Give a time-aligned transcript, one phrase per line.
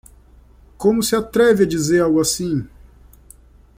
[0.79, 2.67] Como se atreve a dizer algo assim?